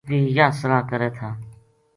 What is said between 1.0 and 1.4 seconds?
تھا